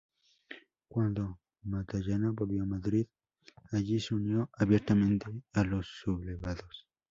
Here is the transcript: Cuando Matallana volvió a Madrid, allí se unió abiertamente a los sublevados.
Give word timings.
Cuando 0.87 1.39
Matallana 1.61 2.31
volvió 2.31 2.63
a 2.63 2.65
Madrid, 2.65 3.05
allí 3.71 3.99
se 3.99 4.15
unió 4.15 4.49
abiertamente 4.57 5.27
a 5.53 5.63
los 5.63 5.85
sublevados. 6.01 6.87